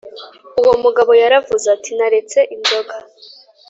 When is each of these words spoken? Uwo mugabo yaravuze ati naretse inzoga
Uwo 0.61 0.73
mugabo 0.83 1.11
yaravuze 1.21 1.65
ati 1.75 1.91
naretse 1.97 2.39
inzoga 2.55 2.95